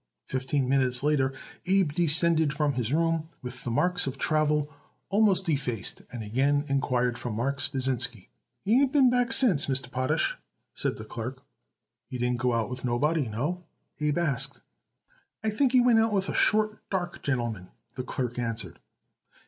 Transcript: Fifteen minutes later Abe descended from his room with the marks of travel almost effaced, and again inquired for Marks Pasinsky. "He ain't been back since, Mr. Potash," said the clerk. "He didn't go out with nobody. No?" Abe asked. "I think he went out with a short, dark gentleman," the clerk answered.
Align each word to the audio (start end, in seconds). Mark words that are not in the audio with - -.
Fifteen 0.25 0.67
minutes 0.67 1.03
later 1.03 1.31
Abe 1.67 1.91
descended 1.93 2.51
from 2.53 2.73
his 2.73 2.91
room 2.91 3.29
with 3.43 3.63
the 3.63 3.69
marks 3.69 4.07
of 4.07 4.17
travel 4.17 4.73
almost 5.09 5.47
effaced, 5.47 6.01
and 6.11 6.23
again 6.23 6.65
inquired 6.67 7.19
for 7.19 7.29
Marks 7.31 7.67
Pasinsky. 7.67 8.29
"He 8.63 8.81
ain't 8.81 8.93
been 8.93 9.11
back 9.11 9.31
since, 9.31 9.67
Mr. 9.67 9.91
Potash," 9.91 10.39
said 10.73 10.97
the 10.97 11.05
clerk. 11.05 11.43
"He 12.07 12.17
didn't 12.17 12.39
go 12.41 12.51
out 12.53 12.67
with 12.71 12.83
nobody. 12.83 13.27
No?" 13.29 13.63
Abe 13.99 14.17
asked. 14.17 14.59
"I 15.43 15.51
think 15.51 15.71
he 15.71 15.81
went 15.81 15.99
out 15.99 16.13
with 16.13 16.29
a 16.29 16.33
short, 16.33 16.79
dark 16.89 17.21
gentleman," 17.21 17.69
the 17.93 18.01
clerk 18.03 18.39
answered. 18.39 18.79